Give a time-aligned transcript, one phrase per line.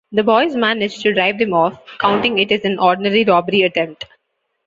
[0.11, 4.05] The boys manage to drive them off, counting it as an ordinary robbery attempt.